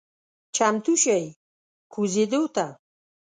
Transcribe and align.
چمتو 0.55 0.93
شئ 1.03 1.25
کوزیدو 1.93 2.41
ته… 2.55 2.65